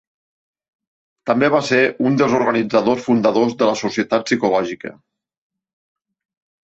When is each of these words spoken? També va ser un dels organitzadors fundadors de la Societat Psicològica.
També 1.31 1.49
va 1.55 1.59
ser 1.67 1.81
un 2.11 2.17
dels 2.21 2.33
organitzadors 2.39 3.05
fundadors 3.09 3.55
de 3.63 3.69
la 3.71 3.77
Societat 3.83 4.27
Psicològica. 4.31 4.95